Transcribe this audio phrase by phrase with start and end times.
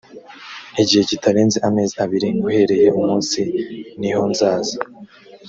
[0.81, 3.39] igihe kitarenze amezi abiri uhereye umunsi
[3.99, 4.77] nihonzaza.